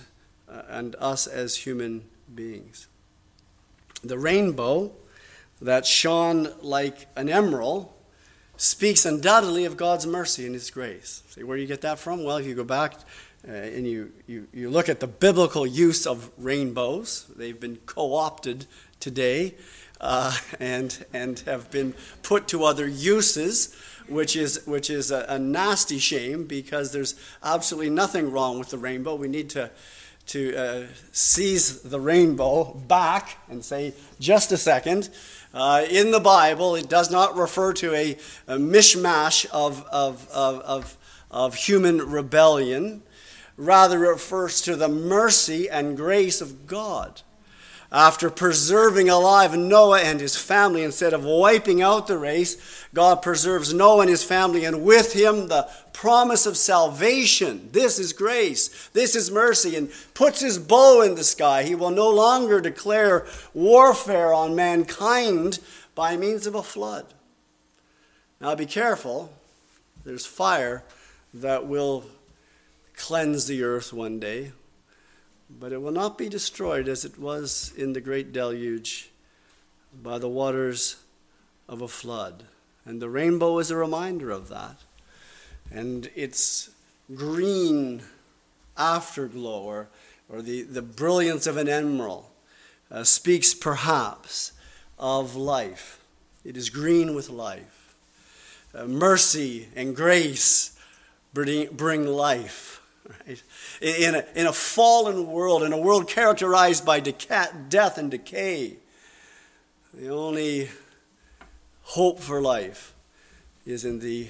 [0.48, 2.86] uh, and us as human beings.
[4.02, 4.92] The rainbow
[5.60, 7.90] that shone like an emerald
[8.56, 11.22] speaks undoubtedly of God's mercy and His grace.
[11.30, 12.24] See where you get that from?
[12.24, 12.94] Well, if you go back
[13.46, 18.14] uh, and you, you, you look at the biblical use of rainbows, they've been co
[18.14, 18.66] opted
[19.00, 19.54] today
[20.00, 23.74] uh, and, and have been put to other uses.
[24.08, 28.78] Which is, which is a, a nasty shame because there's absolutely nothing wrong with the
[28.78, 29.14] rainbow.
[29.14, 29.70] We need to,
[30.30, 35.10] to uh, seize the rainbow back and say, just a second.
[35.52, 38.12] Uh, in the Bible, it does not refer to a,
[38.46, 40.96] a mishmash of, of, of, of,
[41.30, 43.02] of human rebellion.
[43.56, 47.22] Rather, it refers to the mercy and grace of God
[47.92, 52.56] after preserving alive Noah and his family, instead of wiping out the race,
[52.94, 57.68] God preserves Noah and his family, and with him the promise of salvation.
[57.72, 61.64] This is grace, this is mercy, and puts his bow in the sky.
[61.64, 65.58] He will no longer declare warfare on mankind
[65.96, 67.06] by means of a flood.
[68.40, 69.32] Now be careful,
[70.04, 70.84] there's fire
[71.34, 72.04] that will
[72.96, 74.52] cleanse the earth one day
[75.58, 79.10] but it will not be destroyed as it was in the great deluge
[80.02, 80.96] by the waters
[81.68, 82.44] of a flood.
[82.84, 84.76] And the rainbow is a reminder of that.
[85.70, 86.70] And its
[87.14, 88.02] green
[88.76, 89.88] afterglow, or,
[90.28, 92.26] or the, the brilliance of an emerald,
[92.90, 94.52] uh, speaks perhaps
[94.98, 96.00] of life.
[96.44, 97.94] It is green with life.
[98.74, 100.78] Uh, mercy and grace
[101.32, 102.76] bring, bring life.
[103.26, 103.42] Right?
[103.80, 108.76] In, a, in a fallen world, in a world characterized by deca- death and decay,
[109.94, 110.68] the only
[111.82, 112.94] hope for life
[113.64, 114.28] is in the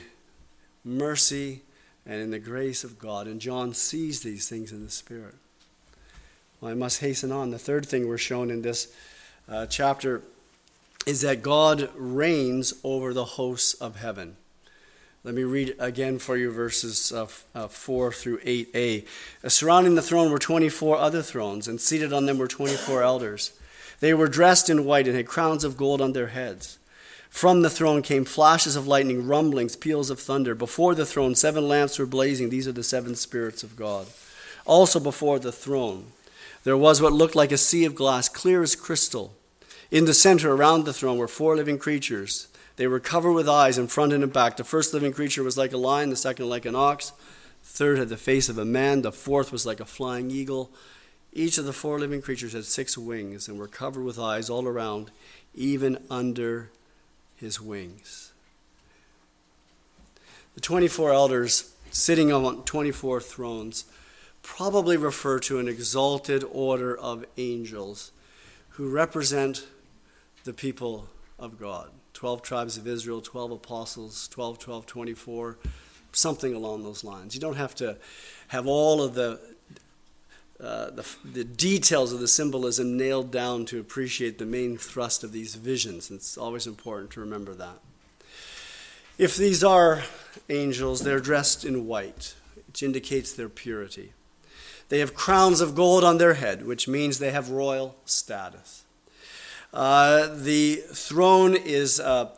[0.84, 1.62] mercy
[2.06, 3.26] and in the grace of God.
[3.26, 5.34] And John sees these things in the Spirit.
[6.60, 7.50] Well, I must hasten on.
[7.50, 8.94] The third thing we're shown in this
[9.48, 10.22] uh, chapter
[11.06, 14.36] is that God reigns over the hosts of heaven.
[15.22, 19.04] Let me read again for you verses uh, uh, 4 through 8a.
[19.44, 23.52] Uh, surrounding the throne were 24 other thrones, and seated on them were 24 elders.
[24.00, 26.78] They were dressed in white and had crowns of gold on their heads.
[27.28, 30.54] From the throne came flashes of lightning, rumblings, peals of thunder.
[30.54, 32.48] Before the throne, seven lamps were blazing.
[32.48, 34.06] These are the seven spirits of God.
[34.64, 36.12] Also before the throne,
[36.64, 39.34] there was what looked like a sea of glass, clear as crystal.
[39.90, 43.78] In the center, around the throne, were four living creatures they were covered with eyes
[43.78, 44.56] in front and in back.
[44.56, 47.98] The first living creature was like a lion, the second like an ox, the third
[47.98, 50.70] had the face of a man, the fourth was like a flying eagle.
[51.32, 54.66] Each of the four living creatures had six wings and were covered with eyes all
[54.66, 55.10] around,
[55.54, 56.70] even under
[57.36, 58.32] his wings.
[60.54, 63.84] The 24 elders sitting on 24 thrones
[64.42, 68.10] probably refer to an exalted order of angels
[68.70, 69.66] who represent
[70.44, 71.90] the people of God.
[72.20, 75.56] 12 tribes of Israel, 12 apostles, 12, 12, 24,
[76.12, 77.34] something along those lines.
[77.34, 77.96] You don't have to
[78.48, 79.40] have all of the,
[80.62, 85.32] uh, the, the, details of the symbolism nailed down to appreciate the main thrust of
[85.32, 86.10] these visions.
[86.10, 87.78] It's always important to remember that.
[89.16, 90.02] If these are
[90.50, 92.34] angels, they're dressed in white,
[92.66, 94.12] which indicates their purity.
[94.90, 98.84] They have crowns of gold on their head, which means they have royal status.
[99.72, 102.30] Uh, the throne is, uh,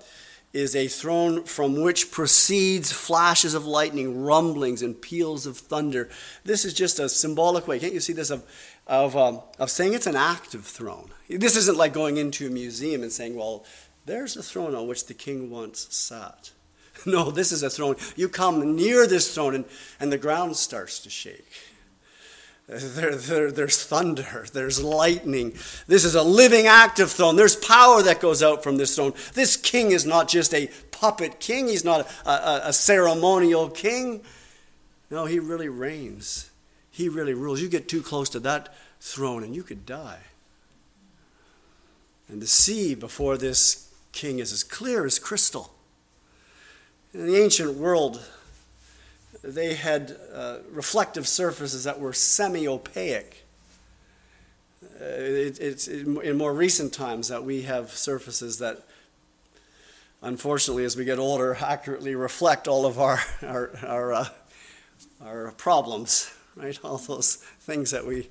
[0.52, 6.10] is a throne from which proceeds flashes of lightning, rumblings, and peals of thunder.
[6.44, 7.78] This is just a symbolic way.
[7.78, 8.30] Can't you see this?
[8.30, 8.44] Of,
[8.86, 11.10] of, um, of saying it's an active throne.
[11.28, 13.64] This isn't like going into a museum and saying, well,
[14.04, 16.50] there's the throne on which the king once sat.
[17.06, 17.96] No, this is a throne.
[18.14, 19.64] You come near this throne and,
[19.98, 21.50] and the ground starts to shake.
[22.72, 25.52] There, there, there's thunder, there's lightning.
[25.86, 27.36] This is a living, active throne.
[27.36, 29.12] There's power that goes out from this throne.
[29.34, 34.22] This king is not just a puppet king, he's not a, a, a ceremonial king.
[35.10, 36.50] No, he really reigns.
[36.90, 37.60] He really rules.
[37.60, 40.20] You get too close to that throne and you could die.
[42.28, 45.74] And the sea before this king is as clear as crystal.
[47.12, 48.24] In the ancient world,
[49.42, 53.44] they had uh, reflective surfaces that were semi opaque.
[54.82, 58.82] Uh, it, it's in more recent times that we have surfaces that,
[60.22, 64.28] unfortunately, as we get older, accurately reflect all of our, our, our, uh,
[65.24, 66.78] our problems, right?
[66.84, 68.28] All those things that we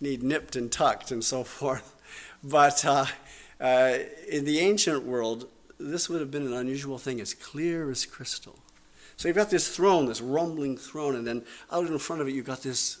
[0.00, 1.96] need nipped and tucked and so forth.
[2.44, 3.06] But uh,
[3.60, 3.98] uh,
[4.28, 5.48] in the ancient world,
[5.78, 8.58] this would have been an unusual thing, as clear as crystal.
[9.16, 12.32] So you've got this throne, this rumbling throne, and then out in front of it,
[12.34, 13.00] you've got this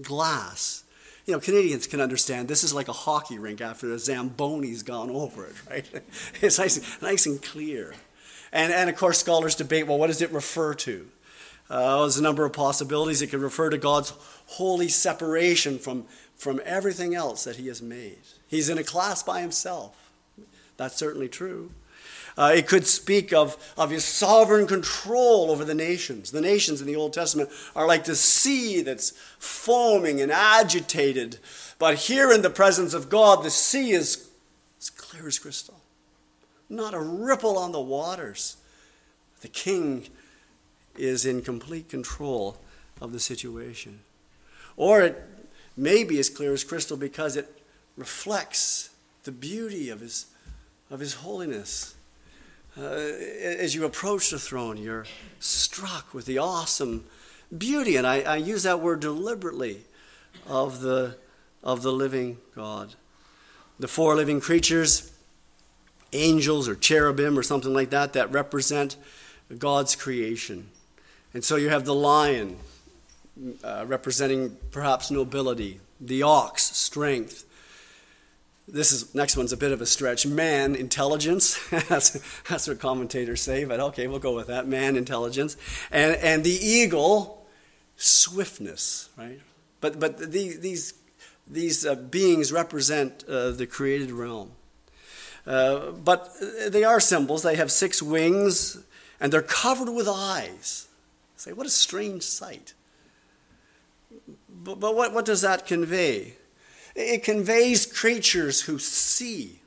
[0.00, 0.84] glass.
[1.26, 5.10] You know, Canadians can understand this is like a hockey rink after the Zamboni's gone
[5.10, 6.02] over it, right?
[6.40, 7.94] it's nice, nice and clear.
[8.52, 11.06] And, and of course, scholars debate well, what does it refer to?
[11.70, 13.20] Uh, there's a number of possibilities.
[13.20, 14.14] It could refer to God's
[14.46, 18.20] holy separation from, from everything else that He has made.
[18.46, 20.10] He's in a class by Himself.
[20.78, 21.72] That's certainly true.
[22.38, 26.30] Uh, it could speak of, of his sovereign control over the nations.
[26.30, 31.40] The nations in the Old Testament are like the sea that's foaming and agitated.
[31.80, 34.28] But here in the presence of God, the sea is
[34.78, 35.80] as clear as crystal.
[36.70, 38.56] Not a ripple on the waters.
[39.40, 40.06] The king
[40.96, 42.58] is in complete control
[43.00, 43.98] of the situation.
[44.76, 45.20] Or it
[45.76, 47.62] may be as clear as crystal because it
[47.96, 48.90] reflects
[49.24, 50.26] the beauty of his,
[50.88, 51.96] of his holiness.
[52.80, 55.04] Uh, as you approach the throne, you're
[55.40, 57.04] struck with the awesome
[57.56, 59.80] beauty, and I, I use that word deliberately,
[60.46, 61.16] of the,
[61.64, 62.94] of the living God.
[63.80, 65.12] The four living creatures,
[66.12, 68.96] angels or cherubim or something like that, that represent
[69.58, 70.68] God's creation.
[71.34, 72.58] And so you have the lion
[73.64, 77.44] uh, representing perhaps nobility, the ox, strength,
[78.70, 80.26] this is next one's a bit of a stretch.
[80.26, 81.58] Man intelligence.
[81.88, 84.66] that's, that's what commentators say, but okay, we'll go with that.
[84.66, 85.56] Man intelligence.
[85.90, 87.46] And, and the eagle,
[87.96, 89.40] swiftness, right?
[89.80, 90.94] But, but these, these,
[91.46, 94.52] these uh, beings represent uh, the created realm.
[95.46, 96.30] Uh, but
[96.68, 97.42] they are symbols.
[97.42, 98.84] They have six wings
[99.20, 100.88] and they're covered with eyes.
[101.36, 102.74] Say, what a strange sight.
[104.48, 106.34] But, but what, what does that convey?
[106.98, 109.60] It conveys creatures who see.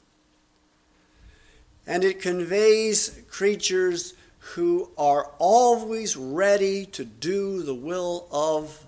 [1.87, 8.85] And it conveys creatures who are always ready to do the will of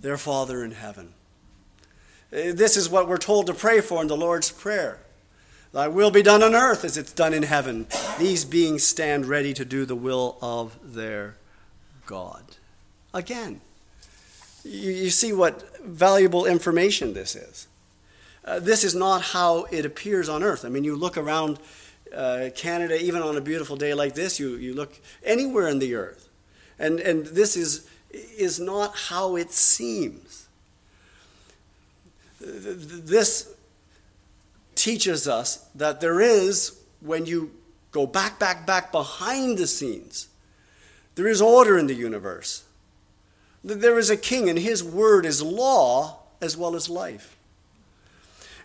[0.00, 1.14] their Father in heaven.
[2.32, 5.00] Uh, this is what we're told to pray for in the Lord's Prayer.
[5.72, 7.88] Thy will be done on earth as it's done in heaven.
[8.20, 11.38] These beings stand ready to do the will of their
[12.06, 12.44] God.
[13.12, 13.60] Again,
[14.62, 17.68] you, you see what valuable information this is.
[18.44, 20.64] Uh, this is not how it appears on earth.
[20.64, 21.58] I mean, you look around
[22.14, 25.94] uh, Canada, even on a beautiful day like this, you, you look anywhere in the
[25.94, 26.28] earth,
[26.78, 30.48] and, and this is, is not how it seems.
[32.40, 33.54] This
[34.74, 37.50] teaches us that there is, when you
[37.90, 40.28] go back, back, back behind the scenes,
[41.14, 42.64] there is order in the universe.
[43.64, 47.34] There is a king, and his word is law as well as life.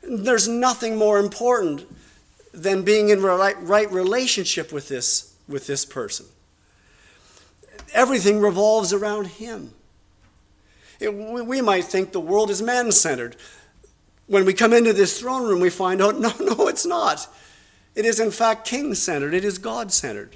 [0.03, 1.87] There's nothing more important
[2.53, 6.25] than being in right, right relationship with this, with this person.
[7.93, 9.73] Everything revolves around him.
[10.99, 13.37] It, we might think the world is man centered.
[14.27, 17.27] When we come into this throne room, we find out no, no, it's not.
[17.95, 20.35] It is, in fact, king centered, it is God centered.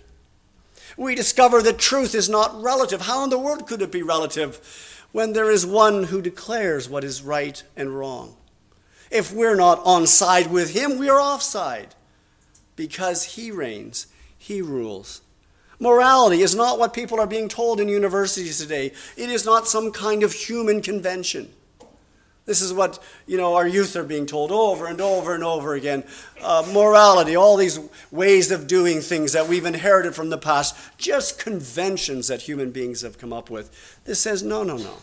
[0.98, 3.02] We discover that truth is not relative.
[3.02, 7.04] How in the world could it be relative when there is one who declares what
[7.04, 8.36] is right and wrong?
[9.10, 11.96] If we're not on side with him, we are offside
[12.76, 15.22] because he reigns, he rules.
[15.80, 18.94] Morality is not what people are being told in universities today.
[19.18, 21.54] It is not some kind of human convention.
[22.46, 25.76] This is what you know our youth are being told over and over and over
[25.76, 26.04] again.
[26.42, 27.80] Uh, morality, all these
[28.12, 33.02] ways of doing things that we've inherited from the past, just conventions that human beings
[33.02, 34.00] have come up with.
[34.04, 34.98] This says no, no, no,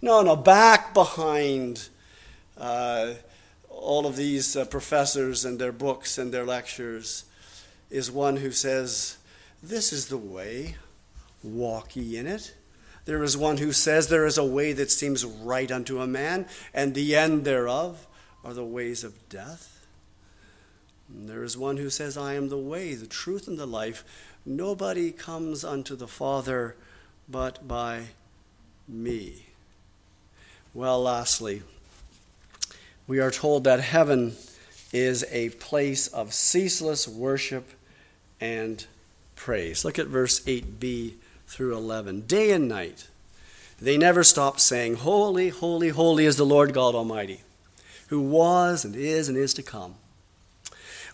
[0.00, 0.34] no, no.
[0.34, 1.88] Back behind
[2.58, 3.14] uh,
[3.68, 7.24] all of these uh, professors and their books and their lectures
[7.88, 9.16] is one who says,
[9.62, 10.74] "This is the way.
[11.44, 12.54] Walk ye in it."
[13.04, 16.46] There is one who says there is a way that seems right unto a man,
[16.72, 18.06] and the end thereof
[18.44, 19.86] are the ways of death.
[21.08, 24.04] And there is one who says, I am the way, the truth, and the life.
[24.46, 26.76] Nobody comes unto the Father
[27.28, 28.06] but by
[28.88, 29.46] me.
[30.74, 31.62] Well, lastly,
[33.06, 34.36] we are told that heaven
[34.92, 37.70] is a place of ceaseless worship
[38.40, 38.86] and
[39.36, 39.84] praise.
[39.84, 41.14] Look at verse 8b
[41.52, 43.08] through 11, day and night.
[43.78, 47.42] They never stopped saying, Holy, holy, holy is the Lord God Almighty,
[48.08, 49.96] who was and is and is to come.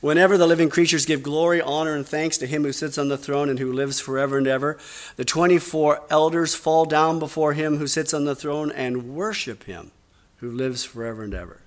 [0.00, 3.18] Whenever the living creatures give glory, honor, and thanks to him who sits on the
[3.18, 4.78] throne and who lives forever and ever,
[5.16, 9.90] the 24 elders fall down before him who sits on the throne and worship him
[10.36, 11.62] who lives forever and ever.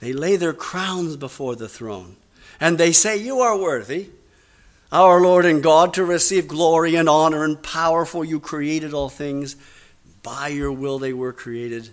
[0.00, 2.16] They lay their crowns before the throne
[2.60, 4.10] and they say, You are worthy
[4.92, 9.08] our Lord and God, to receive glory and honor and power, for you created all
[9.08, 9.56] things.
[10.22, 11.90] By your will they were created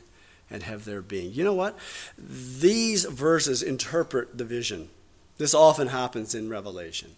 [0.50, 1.34] and have their being.
[1.34, 1.78] You know what?
[2.18, 4.90] These verses interpret the vision.
[5.38, 7.16] This often happens in Revelation.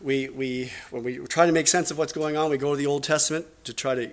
[0.00, 2.76] We, we, when we try to make sense of what's going on, we go to
[2.76, 4.10] the Old Testament to try to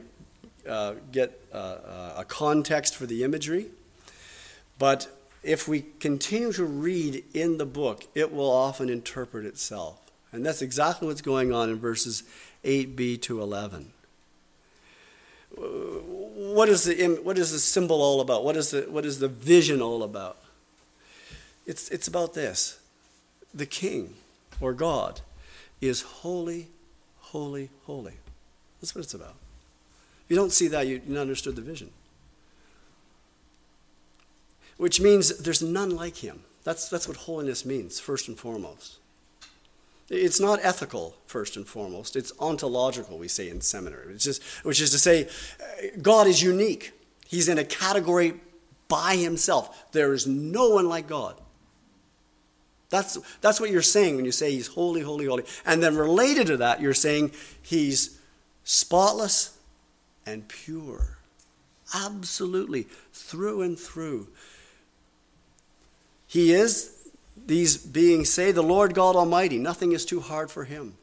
[0.67, 3.67] uh, get uh, a context for the imagery.
[4.79, 5.07] But
[5.43, 9.99] if we continue to read in the book, it will often interpret itself.
[10.31, 12.23] And that's exactly what's going on in verses
[12.63, 13.91] 8b to 11.
[15.55, 18.43] What is the, what is the symbol all about?
[18.43, 20.37] What is the, what is the vision all about?
[21.65, 22.79] It's, it's about this
[23.53, 24.13] the king
[24.61, 25.19] or God
[25.81, 26.67] is holy,
[27.19, 28.13] holy, holy.
[28.79, 29.35] That's what it's about.
[30.25, 31.89] If you don't see that, you, you understood the vision
[34.81, 36.41] which means there's none like him.
[36.63, 38.97] That's, that's what holiness means, first and foremost.
[40.09, 42.15] It's not ethical, first and foremost.
[42.15, 45.25] It's ontological, we say in seminary, which is, which is to say,
[45.61, 46.93] uh, God is unique.
[47.27, 48.33] He's in a category
[48.87, 49.91] by himself.
[49.91, 51.39] There is no one like God.
[52.89, 55.43] That's, that's what you're saying when you say he's holy, holy, holy.
[55.63, 58.19] And then related to that, you're saying he's
[58.63, 59.59] spotless
[60.25, 61.19] and pure.
[61.93, 64.29] Absolutely, through and through.
[66.31, 66.93] He is,
[67.45, 69.57] these beings say, the Lord God Almighty.
[69.57, 70.93] Nothing is too hard for him.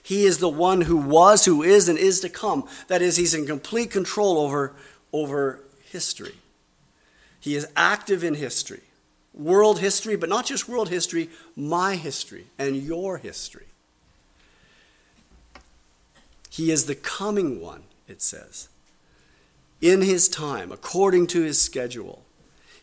[0.00, 2.68] He is the one who was, who is, and is to come.
[2.86, 4.74] That is, he's in complete control over,
[5.12, 5.58] over
[5.90, 6.36] history.
[7.40, 8.82] He is active in history,
[9.34, 13.66] world history, but not just world history, my history and your history.
[16.48, 18.68] He is the coming one, it says,
[19.80, 22.22] in his time, according to his schedule.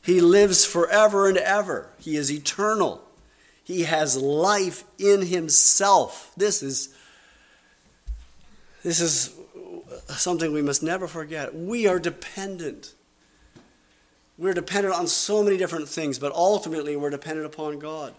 [0.01, 1.89] He lives forever and ever.
[1.99, 3.01] He is eternal.
[3.63, 6.31] He has life in himself.
[6.37, 6.89] This is
[8.83, 9.35] this is
[10.09, 11.53] something we must never forget.
[11.55, 12.93] We are dependent
[14.37, 18.13] We're dependent on so many different things, but ultimately we're dependent upon God.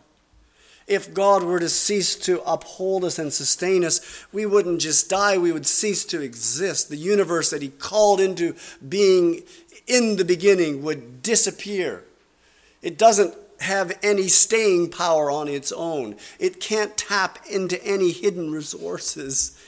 [0.88, 4.00] If God were to cease to uphold us and sustain us,
[4.32, 6.88] we wouldn't just die, we would cease to exist.
[6.88, 8.56] The universe that He called into
[8.88, 9.42] being
[9.86, 12.04] in the beginning would disappear.
[12.82, 18.52] It doesn't have any staying power on its own, it can't tap into any hidden
[18.52, 19.58] resources.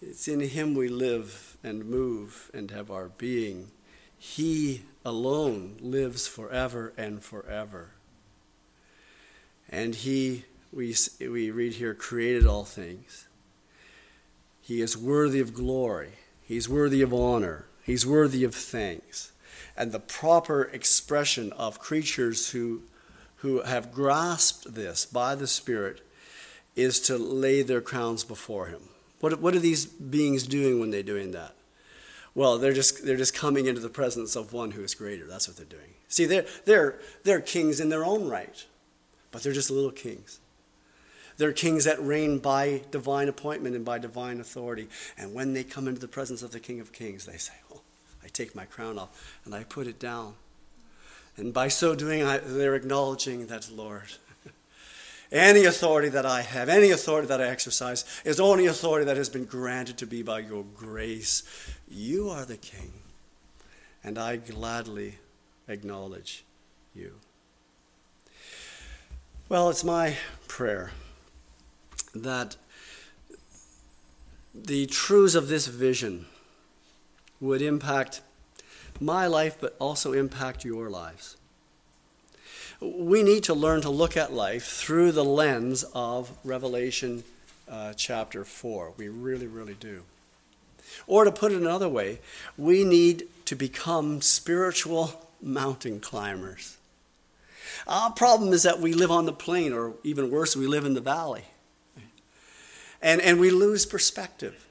[0.00, 3.70] It's in Him we live and move and have our being.
[4.18, 7.90] He alone lives forever and forever.
[9.70, 13.26] And He, we, we read here, created all things.
[14.60, 16.12] He is worthy of glory,
[16.42, 19.32] He's worthy of honor, He's worthy of thanks.
[19.76, 22.82] And the proper expression of creatures who,
[23.36, 26.00] who have grasped this by the Spirit
[26.74, 28.88] is to lay their crowns before Him.
[29.20, 31.54] What, what are these beings doing when they're doing that?
[32.34, 35.26] Well, they're just, they're just coming into the presence of one who is greater.
[35.26, 35.94] That's what they're doing.
[36.08, 38.64] See, they're, they're, they're kings in their own right,
[39.30, 40.40] but they're just little kings.
[41.36, 44.88] They're kings that reign by divine appointment and by divine authority.
[45.18, 47.80] And when they come into the presence of the King of Kings, they say, Oh,
[48.22, 50.34] I take my crown off and I put it down.
[51.36, 54.04] And by so doing, I, they're acknowledging that, Lord,
[55.32, 59.28] any authority that I have, any authority that I exercise, is only authority that has
[59.28, 61.42] been granted to me by your grace.
[61.88, 62.92] You are the King,
[64.04, 65.18] and I gladly
[65.66, 66.44] acknowledge
[66.94, 67.14] you.
[69.48, 70.16] Well, it's my
[70.46, 70.92] prayer
[72.14, 72.56] that
[74.54, 76.26] the truths of this vision
[77.40, 78.20] would impact
[79.00, 81.36] my life, but also impact your lives
[82.84, 87.24] we need to learn to look at life through the lens of Revelation
[87.68, 88.94] uh, chapter 4.
[88.96, 90.02] We really, really do.
[91.06, 92.20] Or to put it another way,
[92.56, 96.76] we need to become spiritual mountain climbers.
[97.86, 100.94] Our problem is that we live on the plain, or even worse, we live in
[100.94, 101.44] the valley.
[103.04, 104.66] And, and we lose perspective.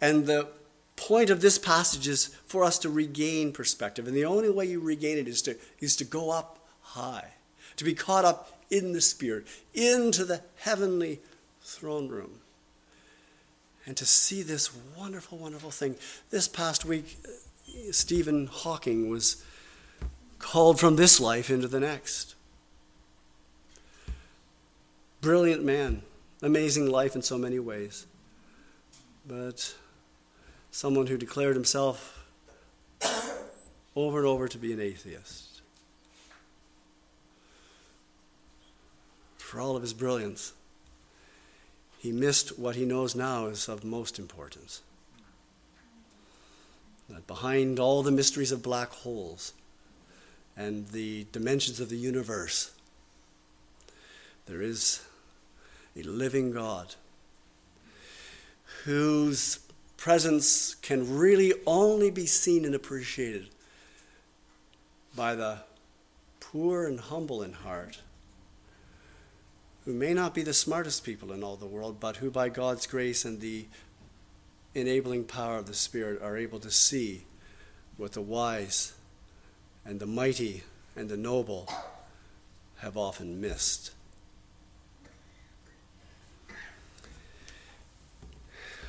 [0.00, 0.48] And the
[0.94, 4.06] point of this passage is for us to regain perspective.
[4.06, 7.32] And the only way you regain it is to, is to go up high,
[7.76, 11.20] to be caught up in the Spirit, into the heavenly
[11.62, 12.38] throne room,
[13.86, 15.96] and to see this wonderful, wonderful thing.
[16.30, 17.18] This past week,
[17.90, 19.42] Stephen Hawking was
[20.38, 22.36] called from this life into the next.
[25.20, 26.02] Brilliant man,
[26.42, 28.06] amazing life in so many ways,
[29.26, 29.74] but
[30.70, 32.26] someone who declared himself
[33.96, 35.48] over and over to be an atheist.
[39.48, 40.52] for all of his brilliance,
[41.98, 44.82] he missed what he knows now is of most importance.
[47.08, 49.54] That behind all the mysteries of black holes
[50.54, 52.72] and the dimensions of the universe,
[54.46, 55.02] there is
[56.00, 56.94] a living God
[58.84, 59.60] whose
[59.96, 63.48] presence can really only be seen and appreciated
[65.16, 65.58] by the
[66.40, 67.98] poor and humble in heart
[69.88, 72.86] who may not be the smartest people in all the world, but who, by God's
[72.86, 73.64] grace and the
[74.74, 77.24] enabling power of the Spirit, are able to see
[77.96, 78.92] what the wise
[79.86, 80.62] and the mighty
[80.94, 81.66] and the noble
[82.80, 83.92] have often missed.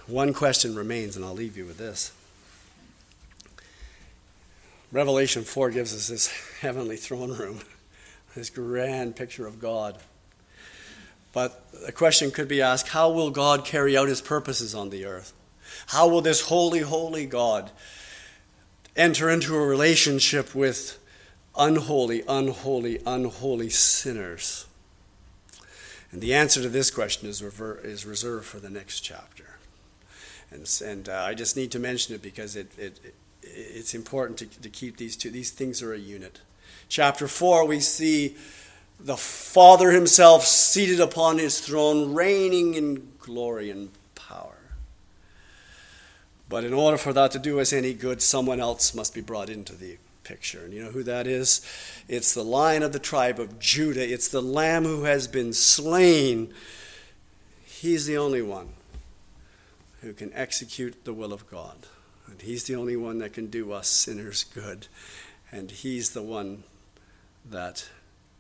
[0.10, 2.12] One question remains, and I'll leave you with this.
[4.92, 6.28] Revelation 4 gives us this
[6.62, 7.60] heavenly throne room,
[8.36, 10.00] this grand picture of God.
[11.32, 15.06] But the question could be asked how will God carry out his purposes on the
[15.06, 15.32] earth?
[15.88, 17.70] How will this holy, holy God
[18.96, 20.98] enter into a relationship with
[21.56, 24.66] unholy, unholy, unholy sinners?
[26.12, 29.59] And the answer to this question is reserved for the next chapter.
[30.52, 34.38] And, and uh, I just need to mention it because it, it, it it's important
[34.40, 35.30] to, to keep these two.
[35.30, 36.42] These things are a unit.
[36.88, 38.36] Chapter 4, we see
[39.00, 44.58] the Father himself seated upon his throne, reigning in glory and power.
[46.50, 49.50] But in order for that to do us any good, someone else must be brought
[49.50, 50.64] into the picture.
[50.64, 51.62] And you know who that is?
[52.08, 56.54] It's the lion of the tribe of Judah, it's the lamb who has been slain.
[57.66, 58.74] He's the only one
[60.02, 61.88] who can execute the will of God.
[62.28, 64.88] And he's the only one that can do us sinners good.
[65.52, 66.64] And he's the one
[67.50, 67.90] that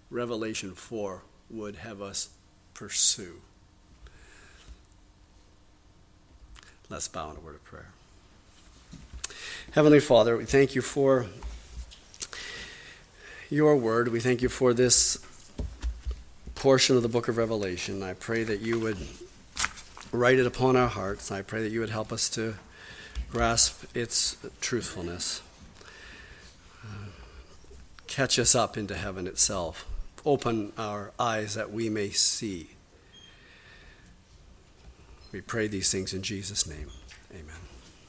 [0.10, 2.30] Revelation 4 would have us
[2.74, 3.42] pursue.
[6.90, 7.90] Let's bow in a word of prayer.
[9.72, 11.28] Heavenly Father, we thank you for
[13.50, 14.08] your word.
[14.08, 15.20] We thank you for this
[16.56, 18.02] portion of the book of Revelation.
[18.02, 18.98] I pray that you would
[20.12, 21.32] write it upon our hearts.
[21.32, 22.56] I pray that you would help us to
[23.32, 25.42] grasp its truthfulness.
[26.84, 27.10] Uh,
[28.08, 29.86] catch us up into heaven itself.
[30.26, 32.72] Open our eyes that we may see.
[35.32, 36.90] We pray these things in Jesus' name.
[37.32, 37.69] Amen.